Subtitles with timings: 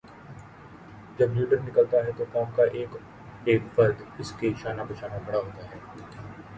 [1.17, 2.95] جب لیڈر نکلتا ہے تو قوم کا ایک
[3.45, 5.79] ایک فرد اسکے شانہ بشانہ کھڑا ہوتا ہے۔